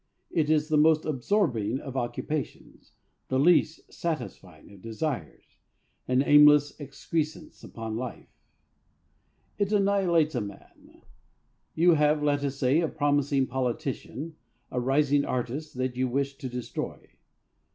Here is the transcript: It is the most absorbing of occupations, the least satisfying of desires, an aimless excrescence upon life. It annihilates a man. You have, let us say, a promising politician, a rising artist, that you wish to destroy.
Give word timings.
It 0.31 0.49
is 0.49 0.67
the 0.69 0.79
most 0.79 1.05
absorbing 1.05 1.79
of 1.79 1.95
occupations, 1.95 2.93
the 3.27 3.37
least 3.37 3.93
satisfying 3.93 4.71
of 4.73 4.81
desires, 4.81 5.59
an 6.07 6.23
aimless 6.23 6.73
excrescence 6.79 7.63
upon 7.63 7.97
life. 7.97 8.33
It 9.59 9.71
annihilates 9.71 10.33
a 10.33 10.41
man. 10.41 11.03
You 11.75 11.91
have, 11.93 12.23
let 12.23 12.43
us 12.43 12.55
say, 12.55 12.79
a 12.81 12.87
promising 12.87 13.45
politician, 13.45 14.37
a 14.71 14.79
rising 14.79 15.23
artist, 15.23 15.75
that 15.75 15.95
you 15.95 16.07
wish 16.07 16.35
to 16.39 16.49
destroy. 16.49 17.11